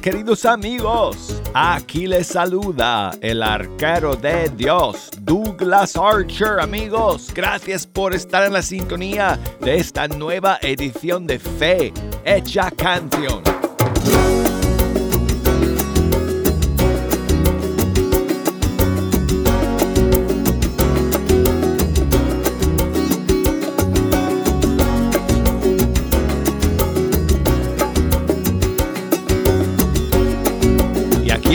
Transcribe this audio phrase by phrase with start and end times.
[0.00, 1.42] queridos amigos?
[1.52, 7.32] Aquí les saluda el arquero de Dios, Douglas Archer, amigos.
[7.34, 11.92] Gracias por estar en la sintonía de esta nueva edición de Fe
[12.24, 13.65] Hecha Canción.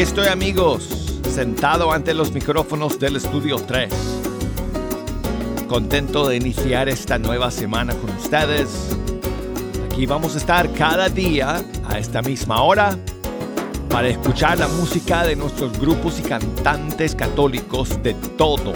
[0.01, 3.93] Estoy amigos, sentado ante los micrófonos del estudio 3.
[5.67, 8.97] Contento de iniciar esta nueva semana con ustedes.
[9.85, 12.97] Aquí vamos a estar cada día a esta misma hora
[13.91, 18.73] para escuchar la música de nuestros grupos y cantantes católicos de todo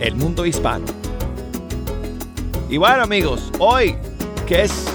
[0.00, 0.86] el mundo hispano.
[2.70, 3.96] Y bueno amigos, hoy
[4.46, 4.93] que es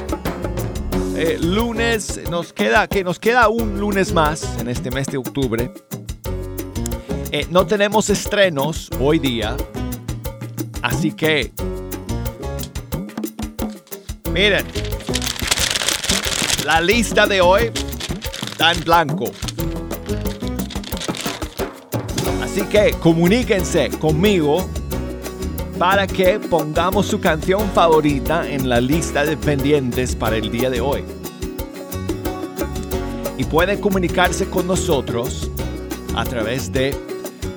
[1.15, 5.71] eh, lunes, nos queda, que nos queda un lunes más en este mes de octubre.
[7.31, 9.55] Eh, no tenemos estrenos hoy día,
[10.81, 11.51] así que
[14.31, 14.65] miren,
[16.65, 17.71] la lista de hoy
[18.51, 19.25] está en blanco.
[22.41, 24.67] Así que comuníquense conmigo
[25.79, 30.81] para que pongamos su canción favorita en la lista de pendientes para el día de
[30.81, 31.05] hoy.
[33.37, 35.49] Y pueden comunicarse con nosotros
[36.17, 36.93] a través de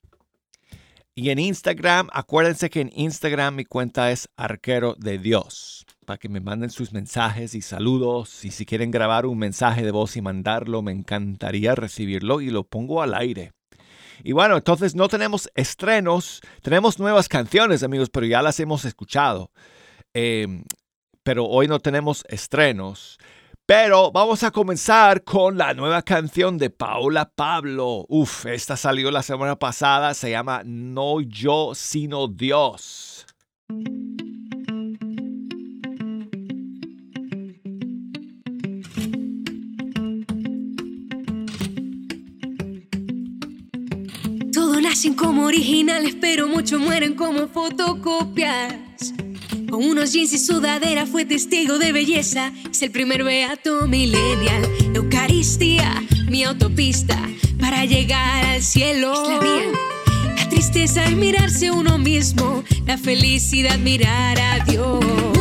[1.15, 6.29] Y en Instagram, acuérdense que en Instagram mi cuenta es Arquero de Dios para que
[6.29, 8.45] me manden sus mensajes y saludos.
[8.45, 12.63] Y si quieren grabar un mensaje de voz y mandarlo, me encantaría recibirlo y lo
[12.63, 13.51] pongo al aire.
[14.23, 19.51] Y bueno, entonces no tenemos estrenos, tenemos nuevas canciones, amigos, pero ya las hemos escuchado.
[20.13, 20.63] Em,
[21.23, 23.17] pero hoy no tenemos estrenos.
[23.65, 28.05] Pero vamos a comenzar con la nueva canción de Paula Pablo.
[28.07, 33.25] Uf, esta salió la semana pasada, se llama No yo, sino Dios.
[44.97, 48.73] Nacen como originales, pero muchos mueren como fotocopias.
[49.69, 52.51] Con unos jeans y sudadera fue testigo de belleza.
[52.71, 54.67] Es el primer beato millennial.
[54.95, 57.15] Eucaristía, mi autopista
[57.59, 59.13] para llegar al cielo.
[59.13, 60.35] Es la vía.
[60.35, 62.63] La tristeza es mirarse uno mismo.
[62.87, 65.36] La felicidad mirar a Dios.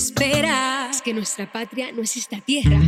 [0.00, 0.88] Espera.
[0.90, 2.80] Es que nuestra patria no es esta tierra.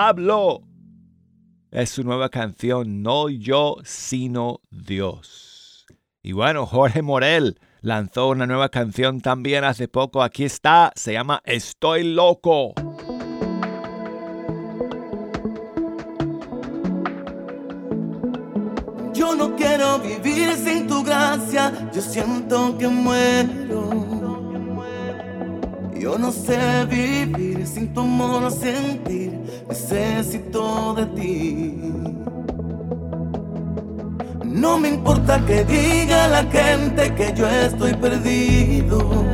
[0.00, 0.62] Pablo.
[1.72, 5.86] Es su nueva canción, No yo, sino Dios.
[6.22, 10.22] Y bueno, Jorge Morel lanzó una nueva canción también hace poco.
[10.22, 12.74] Aquí está, se llama Estoy loco.
[19.12, 24.17] Yo no quiero vivir sin tu gracia, yo siento que muero.
[25.98, 29.36] Yo no sé vivir sin tu amor a sentir,
[29.68, 31.74] necesito de ti.
[34.44, 39.24] No me importa que diga la gente que yo estoy perdido.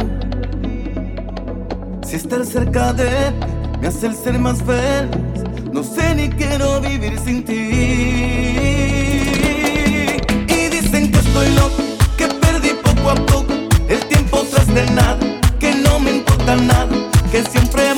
[2.06, 3.46] Si estar cerca de ti
[3.80, 7.52] me hace el ser más feliz, no sé ni quiero vivir sin ti.
[10.48, 11.82] Y dicen que estoy loco,
[12.16, 13.52] que perdí poco a poco
[13.86, 15.13] el tiempo tras del nada
[17.50, 17.93] siempre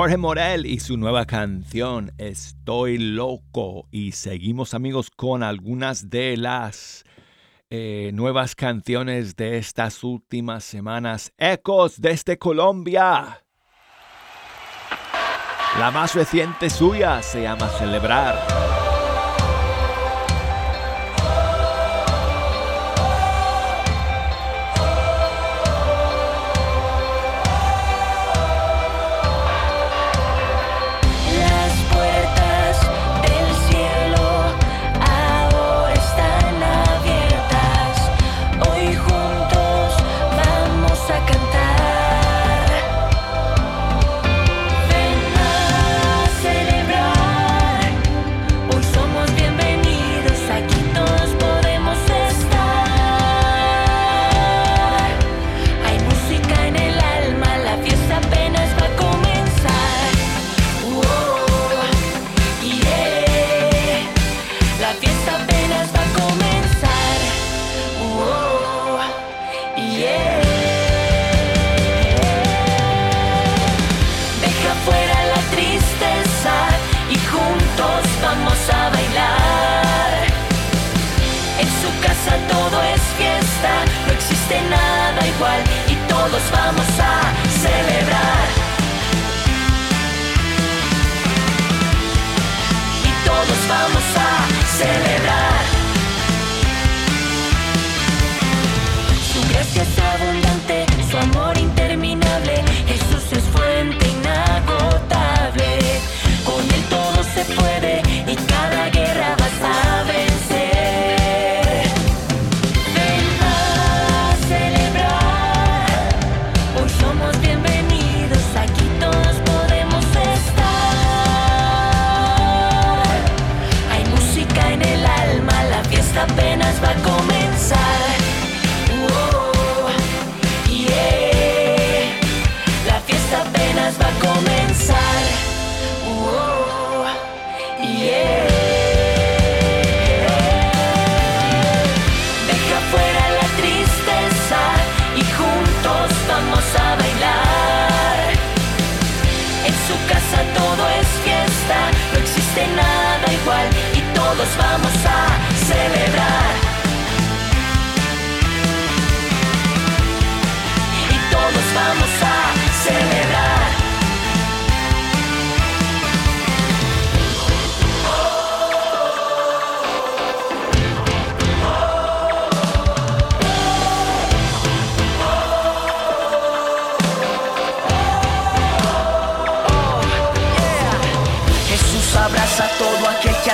[0.00, 3.88] Jorge Morel y su nueva canción Estoy loco.
[3.90, 7.04] Y seguimos amigos con algunas de las
[7.68, 11.32] eh, nuevas canciones de estas últimas semanas.
[11.36, 13.42] Ecos desde Colombia.
[15.80, 17.68] La más reciente suya se llama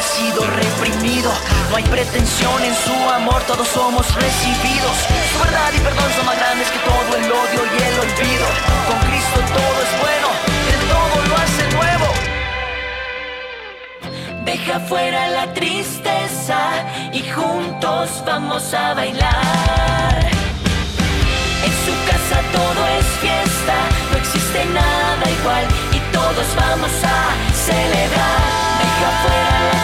[0.05, 1.33] sido reprimido.
[1.71, 4.97] No hay pretensión en su amor, todos somos recibidos.
[5.33, 8.47] Su verdad y perdón son más grandes que todo el odio y el olvido.
[8.89, 10.29] Con Cristo todo es bueno,
[10.73, 12.07] Él todo lo hace nuevo.
[14.45, 16.61] Deja fuera la tristeza
[17.13, 20.31] y juntos vamos a bailar.
[21.65, 23.77] En su casa todo es fiesta,
[24.13, 28.65] no existe nada igual y todos vamos a celebrar.
[28.83, 29.84] Deja fuera la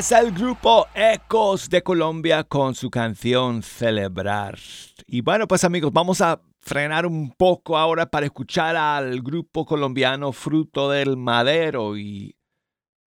[0.00, 4.58] Es el grupo Ecos de Colombia con su canción Celebrar.
[5.06, 10.32] Y bueno, pues amigos, vamos a frenar un poco ahora para escuchar al grupo colombiano
[10.32, 12.34] Fruto del Madero y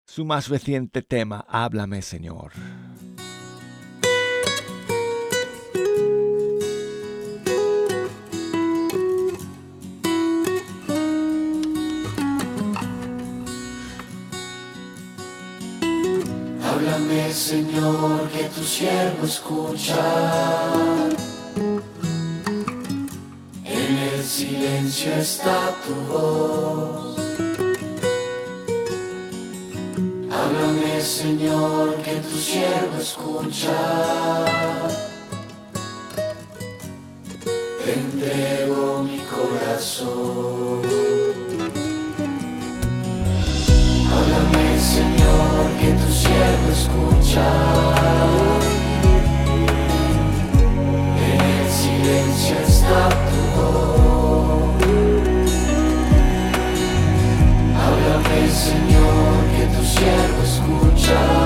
[0.05, 2.51] su más reciente tema, Háblame Señor.
[16.83, 19.95] Háblame, Señor, que tu siervo escucha.
[23.63, 27.17] En el silencio está tu voz.
[30.29, 34.43] Háblame, Señor, que tu siervo escucha.
[37.85, 41.22] Te entrego mi corazón.
[46.73, 47.43] Escuchar.
[51.29, 54.73] En el silencio está tu voz.
[57.79, 61.42] Háblame, Señor, que tu siervo escucha.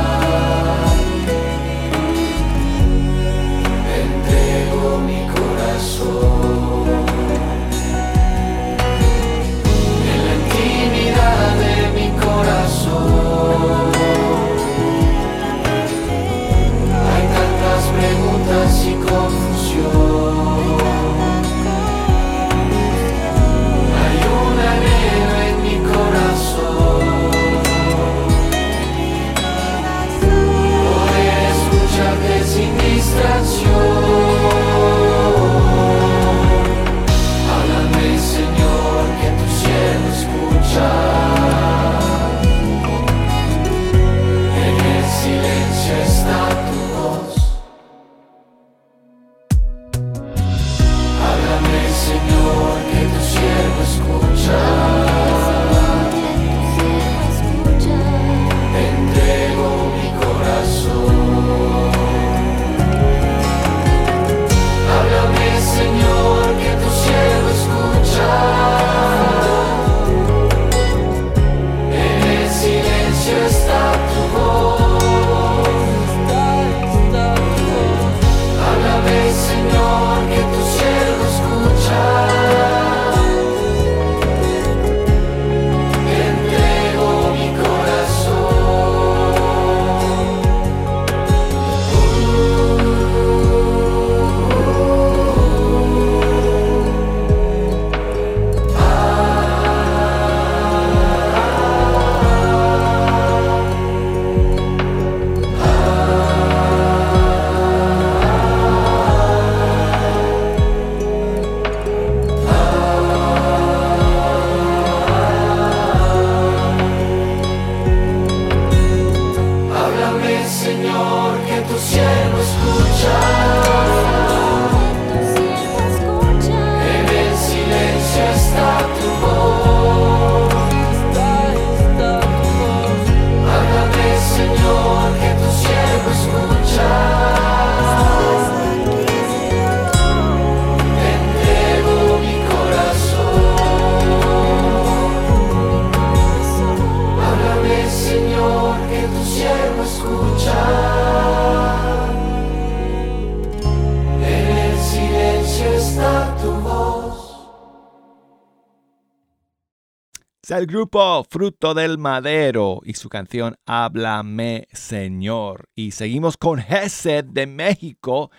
[160.78, 165.70] Grupo Fruto del Madero y su canción Háblame Señor.
[165.74, 168.30] Y seguimos con Gesed de México.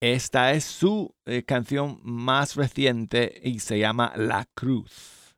[0.00, 5.36] Esta es su eh, canción más reciente y se llama La Cruz.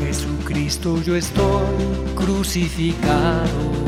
[0.00, 1.76] Jesucristo yo estoy
[2.16, 3.87] crucificado.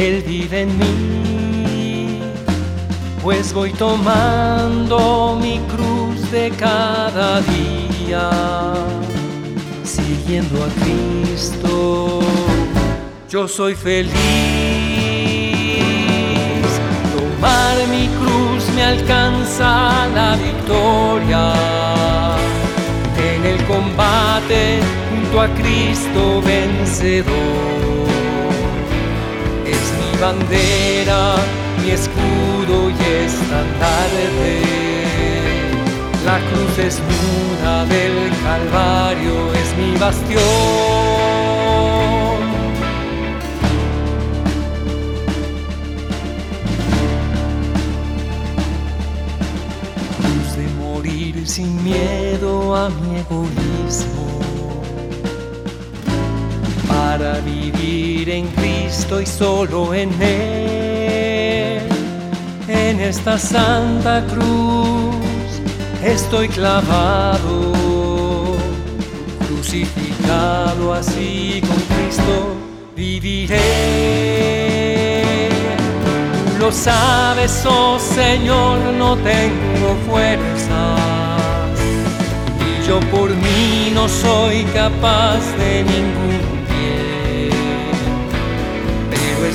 [0.00, 2.20] Él vive en mí.
[3.22, 8.30] Pues voy tomando mi cruz de cada día,
[9.84, 12.20] siguiendo a Cristo.
[13.28, 14.14] Yo soy feliz.
[17.14, 21.52] Tomar mi cruz me alcanza la victoria.
[23.34, 24.78] En el combate
[25.10, 27.89] junto a Cristo vencedor.
[30.20, 31.36] Bandera,
[31.82, 32.92] mi escudo y
[33.24, 34.60] estandarte.
[36.26, 40.40] La cruz desnuda del Calvario es mi bastión.
[50.18, 54.28] Cruz de morir sin miedo a mi egoísmo.
[56.86, 61.82] Para vivir en Cristo y solo en Él.
[62.68, 65.16] En esta santa cruz
[66.04, 67.72] estoy clavado,
[69.48, 72.54] crucificado así con Cristo
[72.94, 73.60] viviré.
[76.58, 81.00] Lo sabes, oh Señor, no tengo fuerzas
[82.68, 86.29] y yo por mí no soy capaz de ningún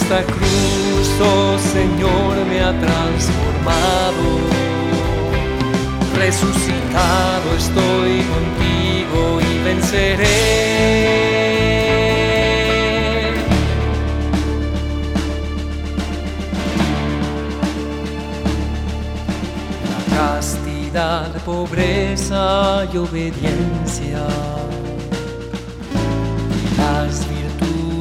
[0.05, 4.23] esta cruz, oh Señor, me ha transformado.
[6.15, 10.25] resucitado estoy contigo y venceré.
[19.89, 24.27] La castidad, pobreza y obediencia.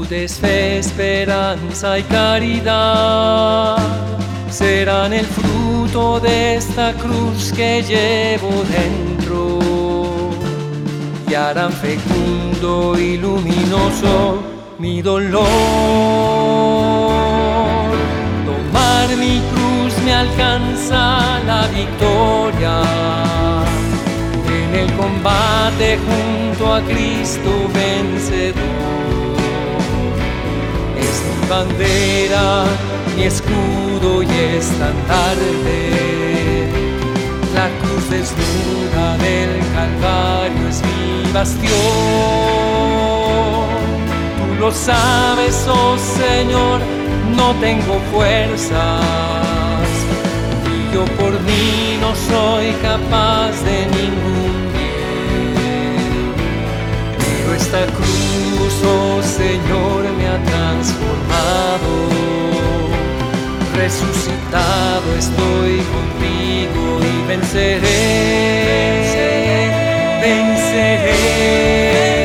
[0.05, 3.77] Virtudes, fe, esperanza y caridad
[4.51, 9.59] serán el fruto de esta cruz que llevo dentro
[11.29, 14.43] y harán fecundo y luminoso
[14.79, 15.43] mi dolor.
[18.45, 22.83] Tomar mi cruz me alcanza la victoria
[24.49, 28.63] en el combate junto a Cristo vencedor
[31.48, 32.64] bandera,
[33.16, 35.80] mi escudo y estandarte.
[37.54, 41.70] La cruz desnuda del Calvario es mi bastión.
[44.38, 46.80] Tú lo sabes, oh Señor,
[47.37, 49.04] no tengo fuerzas.
[50.66, 54.84] Y yo por mí no soy capaz de ningún
[57.64, 61.92] esta cruz, oh Señor, me ha transformado.
[63.74, 68.03] Resucitado estoy contigo y venceré.
[70.20, 72.23] Venceré.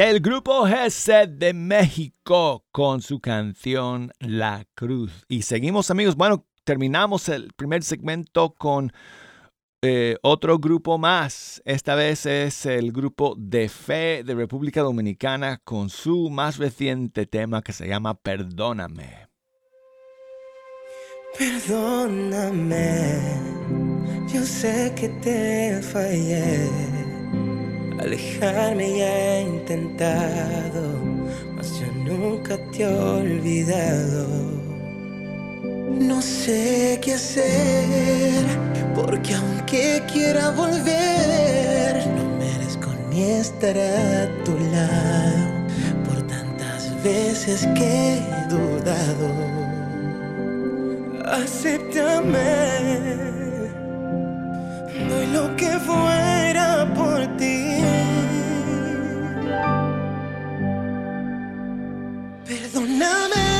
[0.00, 5.26] El grupo GC de México con su canción La Cruz.
[5.28, 8.94] Y seguimos amigos, bueno, terminamos el primer segmento con
[9.82, 11.60] eh, otro grupo más.
[11.66, 17.60] Esta vez es el grupo de fe de República Dominicana con su más reciente tema
[17.60, 19.28] que se llama Perdóname.
[21.36, 23.20] Perdóname,
[24.32, 26.99] yo sé que te fallé.
[28.00, 30.82] Alejarme ya he intentado,
[31.54, 34.26] mas yo nunca te he olvidado.
[36.08, 38.42] No sé qué hacer,
[38.94, 45.66] porque aunque quiera volver, no merezco ni estar a tu lado
[46.06, 49.28] por tantas veces que he dudado.
[51.26, 52.38] Acéptame,
[55.08, 57.78] doy lo que fuera por ti.
[62.46, 63.50] Perdóname,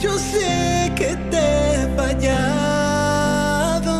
[0.00, 3.96] yo sé que te he fallado.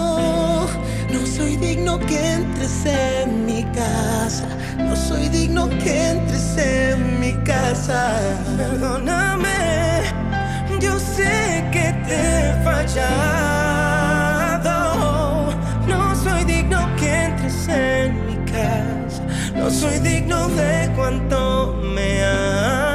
[1.12, 4.48] No soy digno que entres en mi casa.
[4.78, 8.18] No soy digno que entres en mi casa.
[8.56, 10.02] Perdóname,
[10.80, 13.77] yo sé que te he fallado.
[19.70, 22.87] Soy digno de cuanto me amas.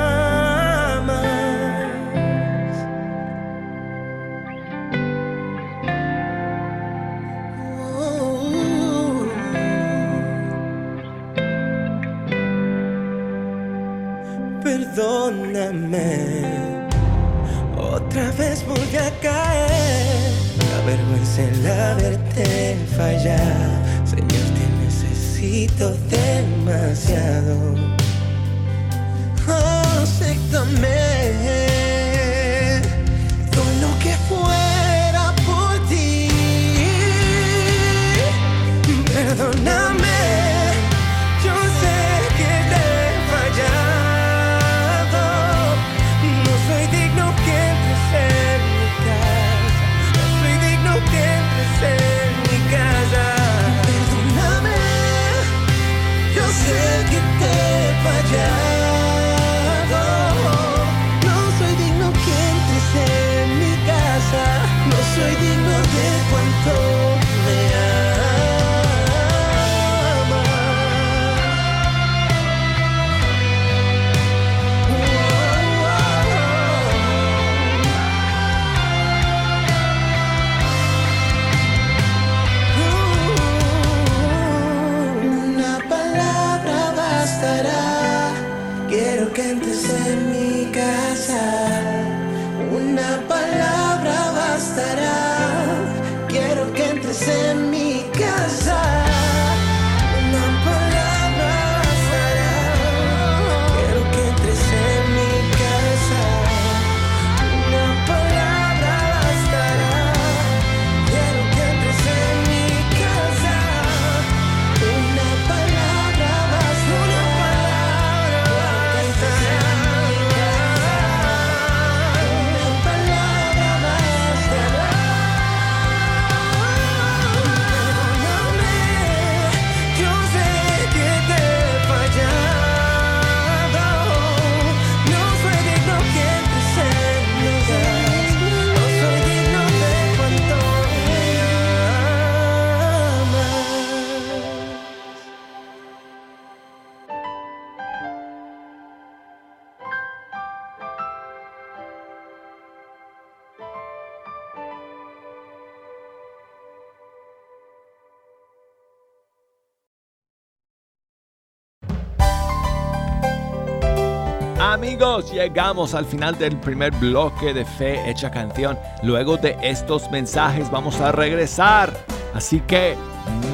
[165.21, 168.79] Llegamos al final del primer bloque de Fe Hecha Canción.
[169.03, 171.93] Luego de estos mensajes vamos a regresar.
[172.33, 172.95] Así que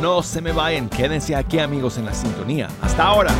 [0.02, 2.70] no se me vayan, quédense aquí amigos en la sintonía.
[2.82, 3.34] Hasta ahora.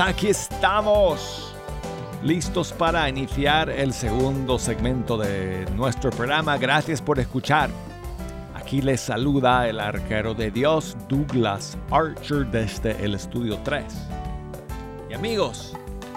[0.00, 1.54] Aquí estamos.
[2.22, 6.56] Listos para iniciar el segundo segmento de nuestro programa.
[6.56, 7.70] Gracias por escuchar.
[8.54, 13.84] Aquí les saluda el arquero de Dios, Douglas Archer, desde el estudio 3.
[15.10, 15.74] Y amigos,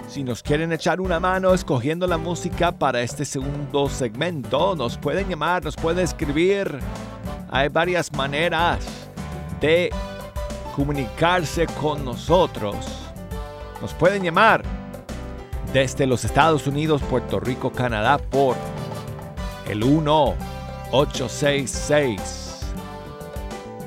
[0.08, 5.28] si nos quieren echar una mano escogiendo la música para este segundo segmento, nos pueden
[5.28, 6.78] llamar, nos pueden escribir.
[7.50, 8.80] Hay varias maneras
[9.60, 9.90] de
[10.74, 13.07] comunicarse con nosotros.
[13.80, 14.64] Nos pueden llamar
[15.72, 18.56] desde los Estados Unidos, Puerto Rico, Canadá por
[19.68, 20.34] el 1
[20.92, 22.72] 866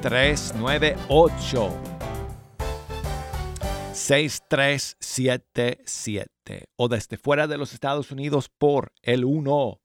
[0.01, 1.69] 398
[3.93, 9.81] 6377 o desde fuera de los Estados Unidos por el 1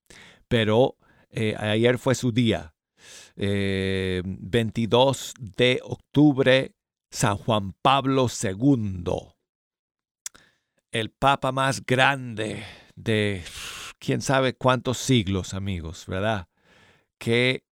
[0.49, 0.97] pero
[1.31, 2.72] eh, ayer fue su día.
[3.37, 6.75] Eh, 22 de octubre,
[7.11, 9.05] San Juan Pablo II,
[10.91, 12.65] el papa más grande
[12.95, 13.43] de
[13.99, 16.49] quién sabe cuántos siglos, amigos, ¿verdad?
[17.19, 17.65] Qué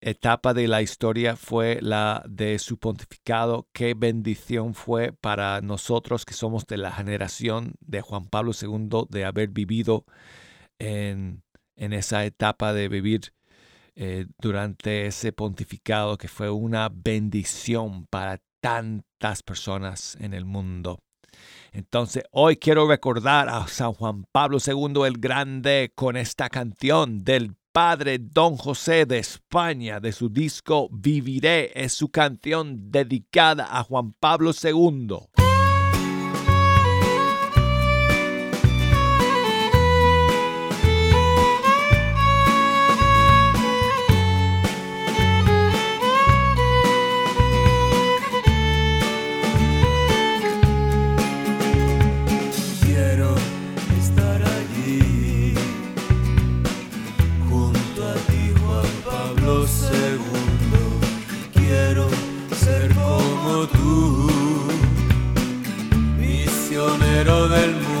[0.00, 6.34] etapa de la historia fue la de su pontificado, qué bendición fue para nosotros que
[6.34, 10.04] somos de la generación de Juan Pablo II de haber vivido
[10.78, 11.44] en,
[11.76, 13.32] en esa etapa de vivir
[13.94, 20.98] eh, durante ese pontificado que fue una bendición para tantas personas en el mundo.
[21.72, 27.54] Entonces, hoy quiero recordar a San Juan Pablo II el Grande con esta canción del
[27.72, 31.72] padre Don José de España de su disco Viviré.
[31.74, 35.51] Es su canción dedicada a Juan Pablo II.
[66.18, 67.91] Misionero del mundo.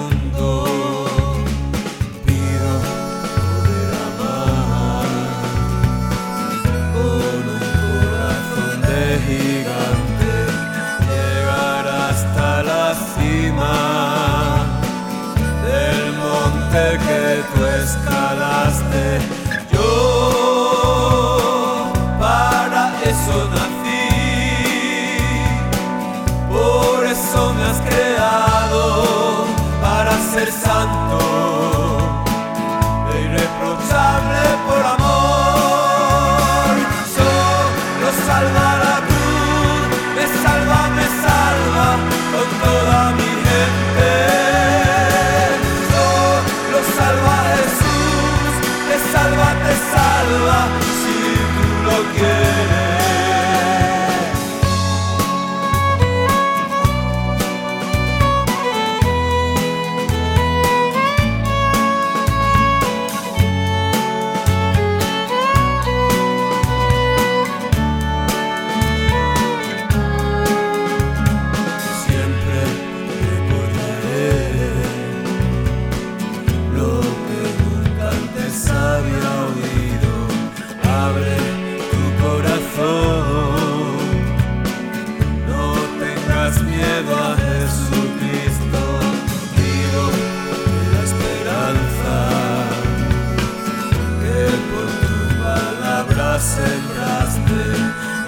[96.40, 97.62] Sembraste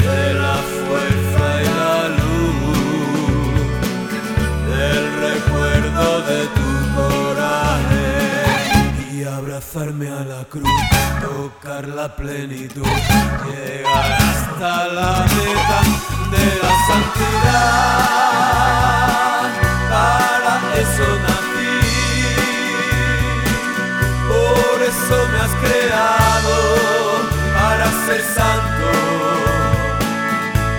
[0.07, 3.65] de la fuerza y la luz
[4.69, 8.09] del recuerdo de tu coraje
[9.13, 10.81] y abrazarme a la cruz,
[11.23, 12.87] tocar la plenitud,
[13.47, 15.81] llegar hasta la meta
[16.35, 18.25] de la santidad.
[19.91, 21.77] Para eso nací,
[24.29, 26.55] por eso me has creado,
[28.07, 28.87] ser santo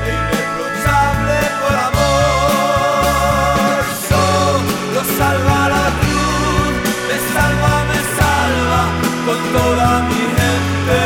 [0.06, 3.78] e irreprochable por amor.
[4.10, 6.74] Solo salva la cruz,
[7.08, 8.82] me salva, me salva
[9.26, 11.02] con toda mi gente.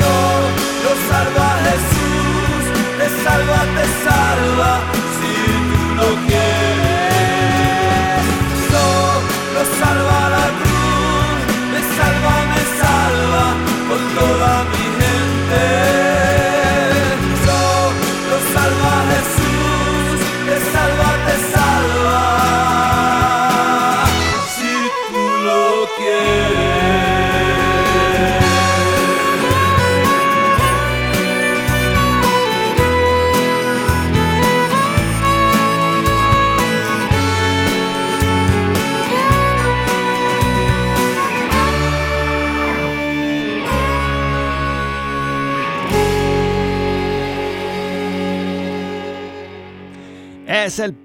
[0.00, 2.62] Solo salva Jesús,
[2.98, 4.70] te salva, te salva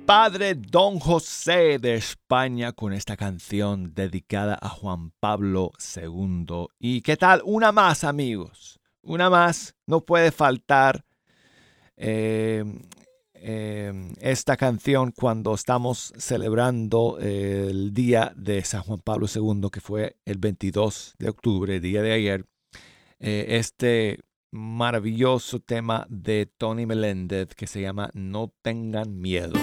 [0.09, 6.65] padre Don José de España con esta canción dedicada a Juan Pablo II.
[6.79, 7.43] ¿Y qué tal?
[7.45, 8.79] Una más, amigos.
[9.03, 9.75] Una más.
[9.85, 11.05] No puede faltar
[11.95, 12.63] eh,
[13.35, 19.79] eh, esta canción cuando estamos celebrando eh, el día de San Juan Pablo II, que
[19.79, 22.45] fue el 22 de octubre, día de ayer.
[23.19, 24.17] Este
[24.49, 29.53] maravilloso tema de Tony Meléndez que se llama No tengan miedo.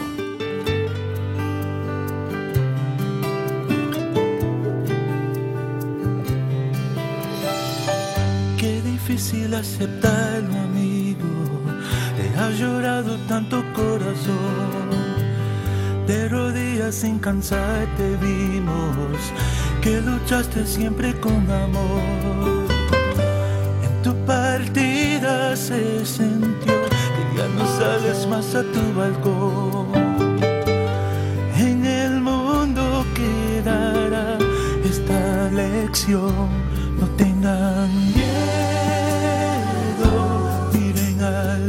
[9.17, 11.25] Difícil aceptarlo, amigo.
[12.17, 14.91] Te ha llorado tanto corazón.
[16.07, 19.17] De rodillas sin cansar te vimos.
[19.81, 22.67] Que luchaste siempre con amor.
[23.87, 26.75] En tu partida se sintió
[27.15, 30.37] que ya no sales más a tu balcón.
[31.57, 34.37] En el mundo quedará
[34.85, 36.67] esta lección.
[37.01, 38.26] No tengan miedo,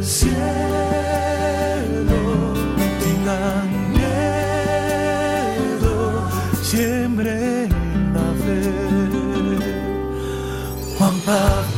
[0.07, 0.39] cielo.
[3.03, 5.95] Tengan miedo,
[6.63, 7.67] siembren
[8.13, 8.61] la fe.
[10.97, 11.76] Juan Pablo,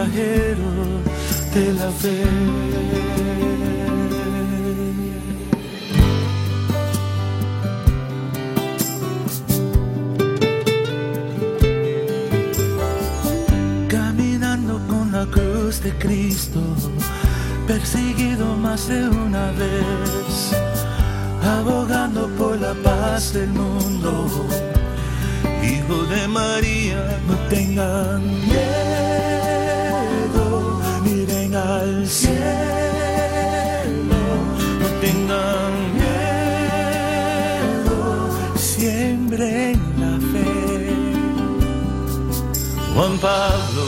[0.00, 1.02] viajero
[1.54, 2.24] de la fe.
[13.88, 16.60] Caminando con la cruz de Cristo,
[17.66, 20.52] perseguido más de una vez,
[21.58, 24.26] abogando por la paz del mundo.
[25.62, 28.99] Hijo de María, no tengan miedo,
[43.00, 43.86] Juan Pablo,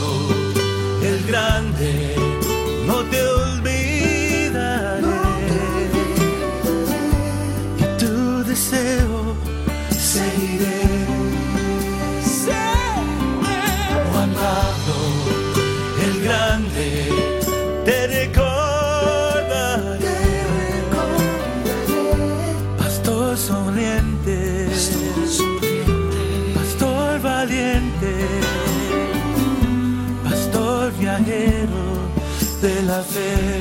[1.03, 2.17] el grande,
[2.87, 5.05] no te olvidaré.
[7.79, 9.12] Y tu deseo
[32.93, 33.52] pastor viajero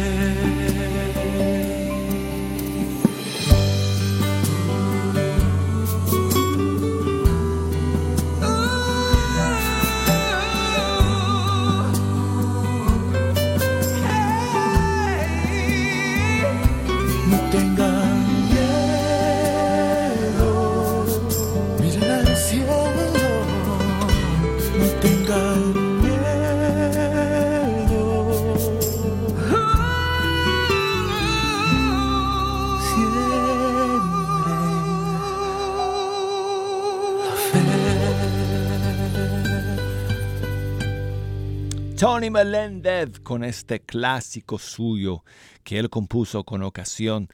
[42.02, 45.24] Tony Meléndez con este clásico suyo
[45.64, 47.28] que él compuso con ocasión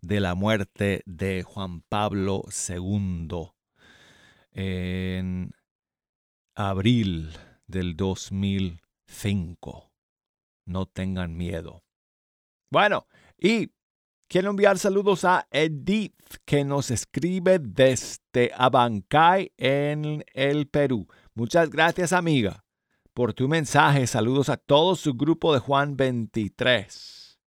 [0.00, 3.50] de la muerte de Juan Pablo II
[4.52, 5.50] en
[6.54, 9.92] abril del 2005.
[10.64, 11.84] No tengan miedo.
[12.70, 13.06] Bueno,
[13.36, 13.72] y
[14.26, 16.14] quiero enviar saludos a Edith
[16.46, 21.08] que nos escribe desde Abancay en el Perú.
[21.34, 22.63] Muchas gracias amiga
[23.14, 24.06] por tu mensaje.
[24.06, 27.38] Saludos a todo su grupo de Juan 23.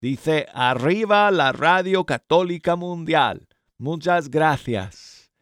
[0.00, 3.48] Dice, arriba la radio católica mundial.
[3.78, 5.32] Muchas gracias,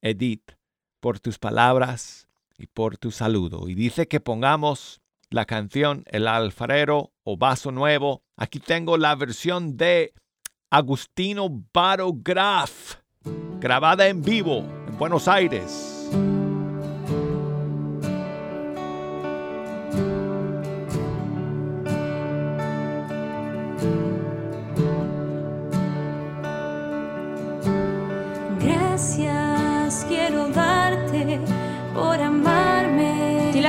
[0.00, 0.52] Edith,
[1.00, 3.68] por tus palabras y por tu saludo.
[3.68, 5.00] Y dice que pongamos
[5.30, 8.22] la canción El alfarero o vaso nuevo.
[8.36, 10.12] Aquí tengo la versión de
[10.70, 12.96] Agustino Barograf,
[13.60, 16.01] grabada en vivo en Buenos Aires.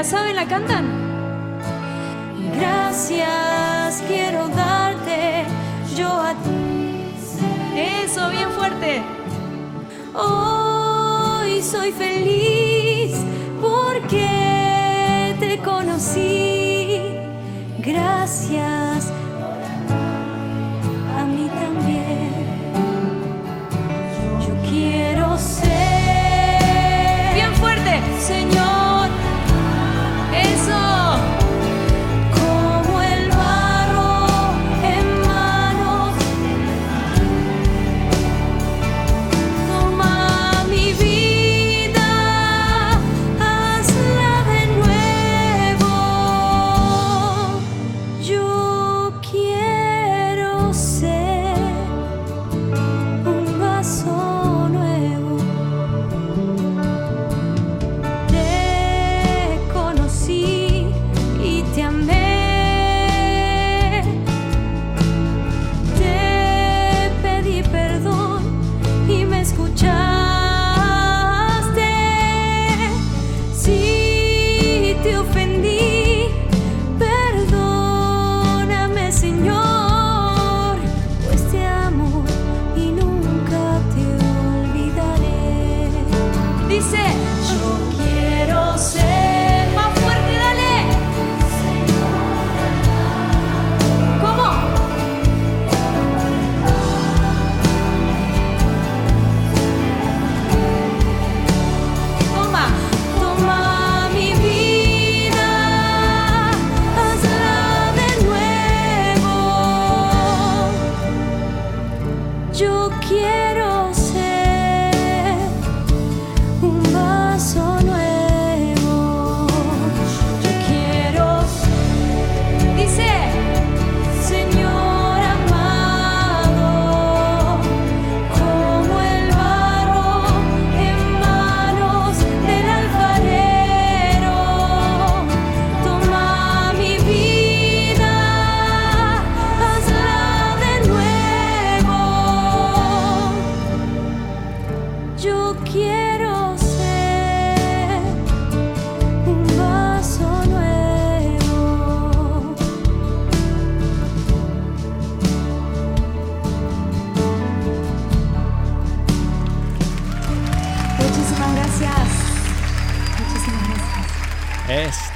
[0.04, 0.86] La saben, la cantan.
[2.60, 5.46] Gracias quiero darte
[5.96, 7.16] yo a ti.
[8.04, 9.02] Eso, bien fuerte.
[10.14, 13.16] Hoy soy feliz
[13.62, 17.00] porque te conocí.
[17.78, 19.10] Gracias
[21.18, 22.34] a mí también.
[24.46, 25.64] Yo quiero ser
[27.36, 28.02] Bien fuerte.
[28.20, 28.63] Señor.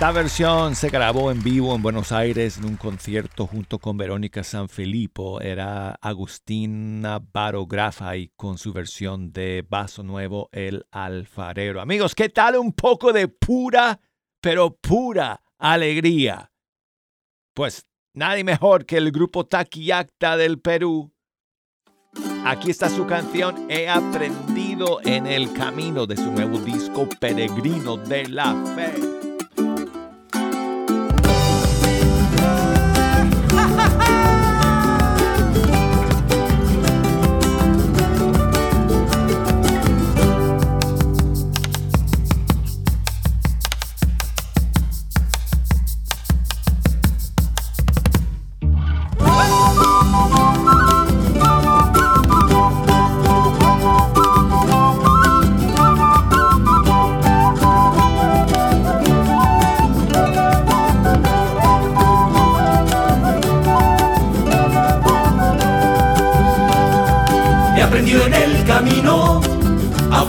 [0.08, 4.42] Esta versión se grabó en vivo en Buenos Aires en un concierto junto con Verónica
[4.42, 5.42] Sanfilippo.
[5.42, 11.82] Era Agustina Barografa y con su versión de Vaso Nuevo, El Alfarero.
[11.82, 14.00] Amigos, ¿qué tal un poco de pura,
[14.40, 16.54] pero pura alegría?
[17.54, 21.12] Pues nadie mejor que el grupo Taquillacta del Perú.
[22.46, 28.30] Aquí está su canción He aprendido en el camino de su nuevo disco Peregrino de
[28.30, 29.17] la Fe.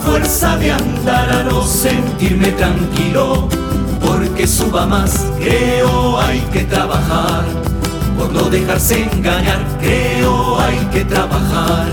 [0.08, 3.48] Fuerza de andar a no sentirme tranquilo,
[4.00, 7.44] porque suba más, creo hay que trabajar,
[8.16, 11.88] por no dejarse engañar, creo hay que trabajar,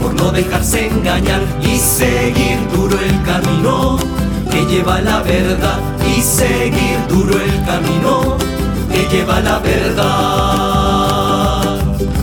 [0.00, 3.96] por no dejarse engañar y seguir duro el camino
[4.50, 8.36] que lleva la verdad y seguir duro el camino
[8.92, 10.08] que lleva la verdad.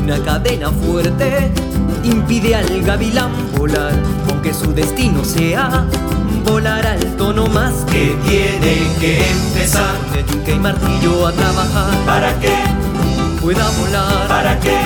[0.04, 1.52] Una cadena fuerte
[2.06, 3.94] impide al gavilán volar,
[4.30, 5.86] aunque su destino sea
[6.46, 11.94] volar alto no más Que tiene que empezar de yunque y martillo a trabajar.
[12.06, 12.54] Para que,
[13.42, 14.28] pueda volar.
[14.28, 14.78] para que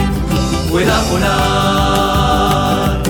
[0.70, 3.02] pueda volar.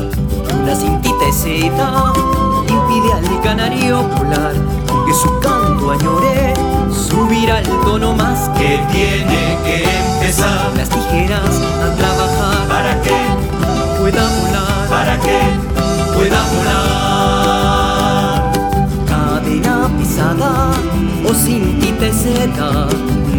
[0.61, 2.13] Una cintita seda
[2.67, 4.53] impide al canario volar,
[4.89, 6.53] aunque su canto añore
[7.09, 12.67] subir alto no más Que tiene que empezar las tijeras a trabajar.
[12.67, 13.15] Para que,
[13.99, 14.89] pueda volar.
[14.89, 15.39] para que
[16.15, 17.99] pueda volar.
[19.05, 20.51] cadena pesada
[21.25, 22.87] o y seda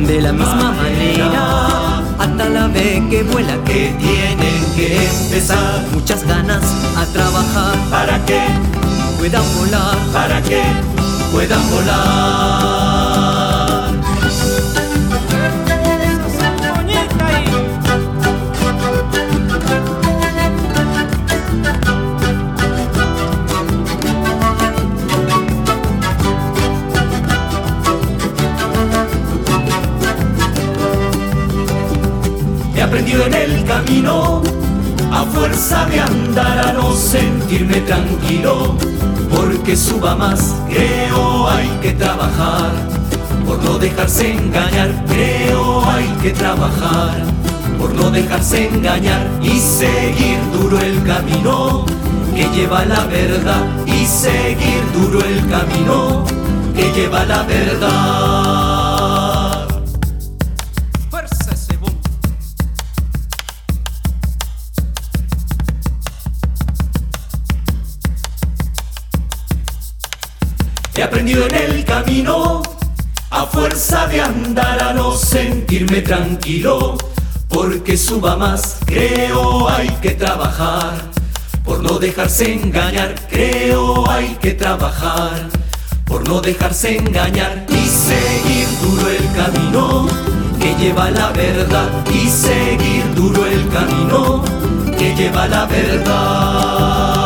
[0.07, 6.25] de la misma manera hasta la vez que vuela que Que tienen que empezar muchas
[6.25, 6.63] ganas
[6.97, 8.41] a trabajar para que,
[9.19, 10.63] puedan volar para que
[11.33, 13.00] puedan volar.
[37.51, 38.77] Sentirme tranquilo,
[39.29, 42.71] porque suba más, creo hay que trabajar,
[43.45, 47.25] por no dejarse engañar, creo hay que trabajar,
[47.77, 51.87] por no dejarse engañar y seguir duro el camino
[52.37, 53.67] que lleva la verdad.
[53.85, 56.25] Y seguir duro el camino
[56.77, 58.70] que lleva la verdad.
[70.95, 72.63] He aprendido en el camino,
[73.31, 76.97] a fuerza de andar a no sentirme tranquilo,
[77.49, 80.95] porque suba más, creo hay que trabajar,
[81.65, 85.49] por no dejarse engañar, creo hay que trabajar,
[86.05, 90.09] por no dejarse engañar y seguir duro el camino
[90.61, 91.89] que lleva la verdad.
[92.13, 94.45] Y seguir duro el camino
[94.99, 97.20] que lleva la verdad.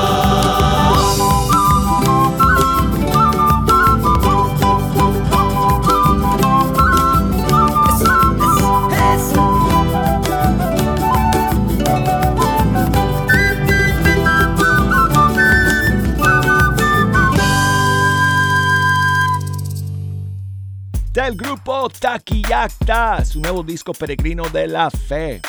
[21.74, 25.40] Grupo Taquillacta, su nuevo disco Peregrino de la Fe.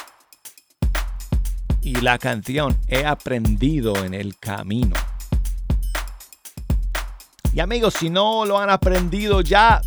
[1.82, 4.96] Y la canción He aprendido en el camino.
[7.54, 9.82] Y amigos, si no lo han aprendido ya,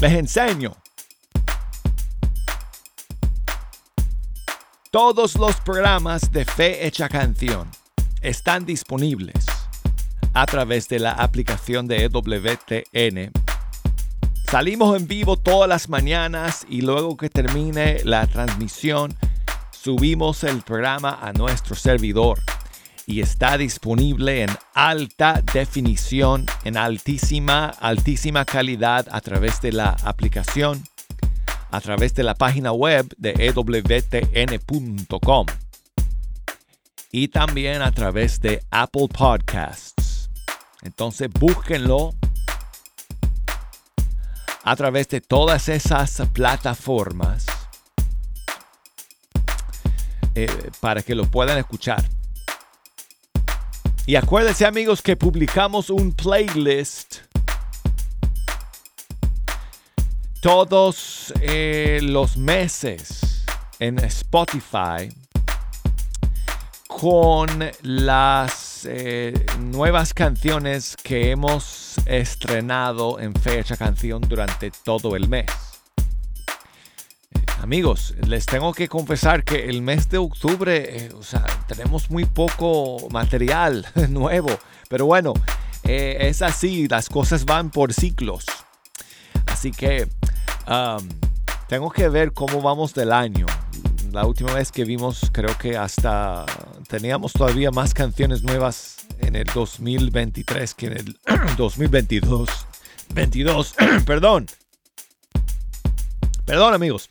[0.00, 0.76] les enseño.
[4.90, 7.68] Todos los programas de Fe Hecha Canción
[8.22, 9.44] están disponibles
[10.34, 13.37] a través de la aplicación de EWTN.
[14.50, 19.14] Salimos en vivo todas las mañanas y luego que termine la transmisión
[19.70, 22.40] subimos el programa a nuestro servidor
[23.06, 30.82] y está disponible en alta definición, en altísima, altísima calidad a través de la aplicación,
[31.70, 34.66] a través de la página web de ewtn.com
[37.12, 40.30] y también a través de Apple Podcasts.
[40.82, 42.14] Entonces búsquenlo
[44.62, 47.46] a través de todas esas plataformas
[50.34, 52.04] eh, para que lo puedan escuchar.
[54.06, 57.16] Y acuérdense amigos que publicamos un playlist
[60.40, 63.44] todos eh, los meses
[63.80, 65.08] en Spotify
[66.86, 67.48] con
[67.82, 75.46] las eh, nuevas canciones que hemos estrenado en Fecha Canción durante todo el mes.
[75.96, 82.10] Eh, amigos, les tengo que confesar que el mes de octubre, eh, o sea, tenemos
[82.10, 84.50] muy poco material nuevo,
[84.88, 85.34] pero bueno,
[85.82, 88.44] es así, las cosas van por ciclos.
[89.46, 90.06] Así que
[91.68, 93.46] tengo que ver cómo vamos del año.
[94.12, 96.44] La última vez que vimos, creo que hasta
[96.88, 101.18] teníamos todavía más canciones nuevas en el 2023 que en el
[101.56, 102.48] 2022.
[103.14, 103.74] 22,
[104.06, 104.46] perdón.
[106.44, 107.06] Perdón, amigos.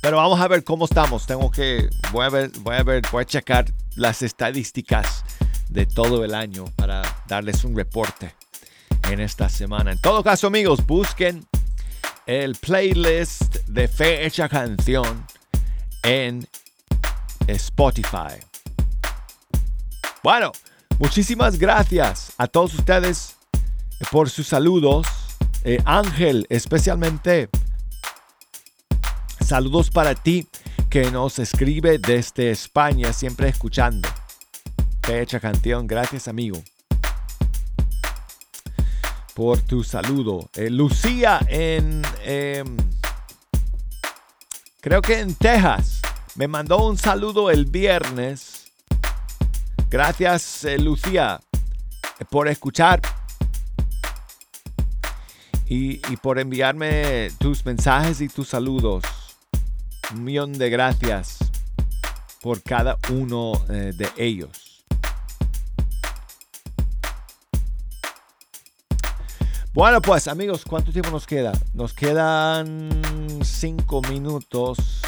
[0.00, 1.26] Pero vamos a ver cómo estamos.
[1.26, 5.24] Tengo que, voy a ver, voy a ver, voy a checar las estadísticas
[5.70, 8.34] de todo el año para darles un reporte
[9.10, 9.92] en esta semana.
[9.92, 11.46] En todo caso, amigos, busquen
[12.26, 15.26] el playlist de Fe Hecha Canción
[16.04, 16.46] en
[17.46, 18.38] Spotify.
[20.22, 20.52] Bueno,
[20.98, 23.36] muchísimas gracias a todos ustedes
[24.10, 25.06] por sus saludos.
[25.64, 27.48] Eh, Ángel, especialmente
[29.40, 30.46] saludos para ti
[30.88, 34.08] que nos escribe desde España, siempre escuchando.
[35.02, 36.62] Fe Hecha Canción, gracias amigo
[39.34, 40.48] por tu saludo.
[40.54, 42.02] Eh, Lucía en...
[42.24, 42.76] em,
[44.84, 46.02] creo que en Texas.
[46.34, 48.70] Me mandó un saludo el viernes.
[49.88, 51.40] Gracias, eh, Lucía,
[52.28, 53.00] por escuchar.
[55.66, 59.04] Y, por enviarme tus mensajes y tus saludos.
[60.12, 61.38] Un millón de gracias
[62.42, 64.63] por cada uno eh, de ellos.
[69.74, 71.50] Bueno, pues amigos, ¿cuánto tiempo nos queda?
[71.72, 72.90] Nos quedan
[73.42, 75.02] cinco minutos.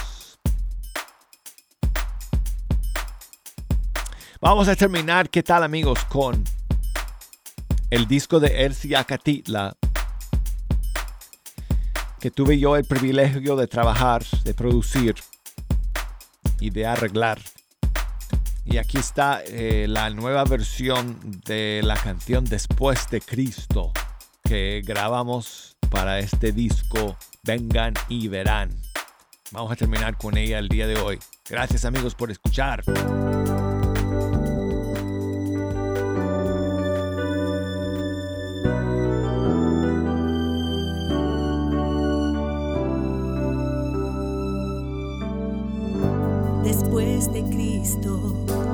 [4.41, 6.05] Vamos a terminar, ¿qué tal amigos?
[6.07, 6.43] Con
[7.91, 9.77] el disco de Ersi Acatitla
[12.19, 15.15] que tuve yo el privilegio de trabajar, de producir
[16.59, 17.39] y de arreglar.
[18.65, 23.93] Y aquí está eh, la nueva versión de la canción Después de Cristo
[24.47, 28.71] que grabamos para este disco Vengan y Verán.
[29.51, 31.19] Vamos a terminar con ella el día de hoy.
[31.49, 32.83] Gracias amigos por escuchar.
[46.65, 48.66] Después de Cristo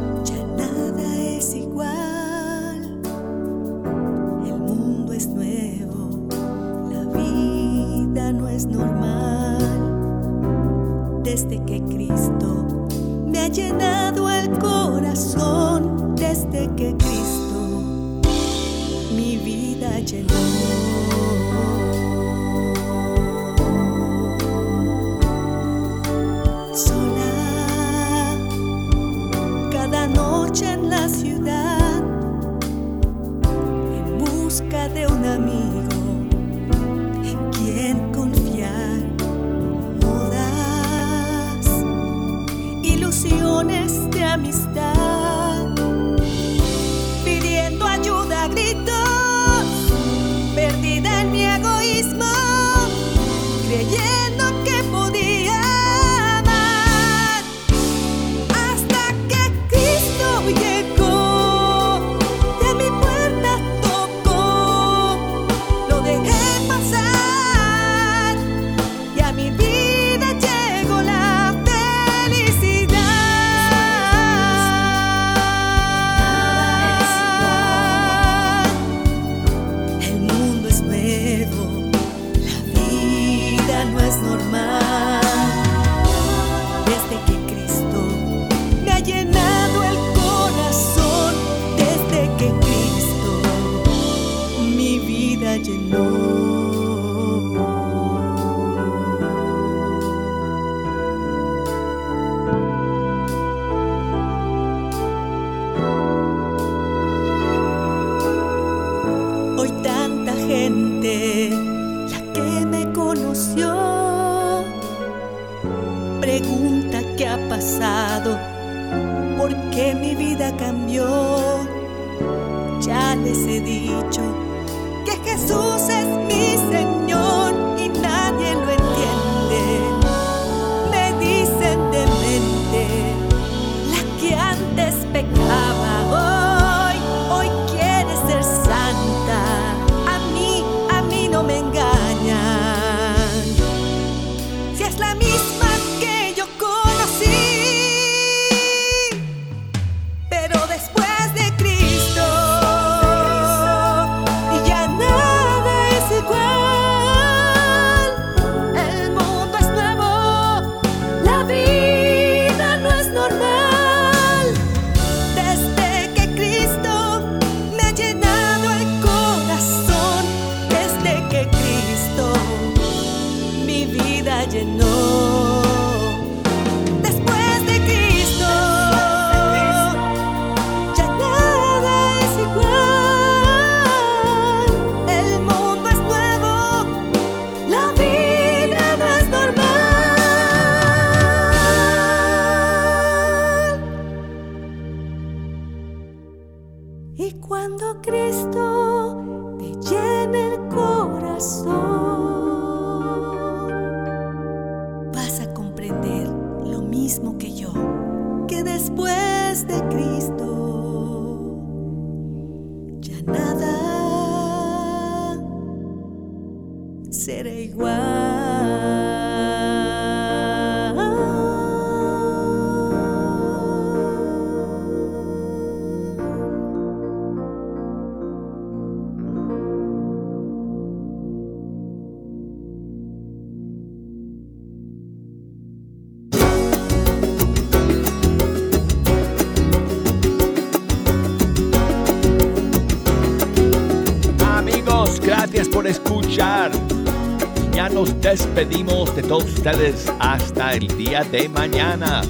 [249.62, 252.22] ustedes hasta el día de mañana.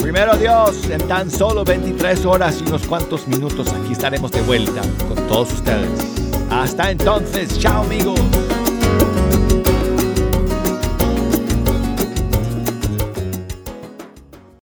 [0.00, 4.82] Primero Dios, en tan solo 23 horas y unos cuantos minutos aquí estaremos de vuelta
[5.08, 6.14] con todos ustedes.
[6.48, 8.20] Hasta entonces, chao amigos.